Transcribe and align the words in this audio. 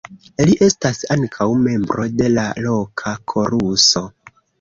Li 0.49 0.53
estas 0.67 1.01
ankaŭ 1.15 1.45
membro 1.65 2.05
de 2.21 2.29
la 2.37 2.45
loka 2.69 3.13
koruso. 3.33 4.03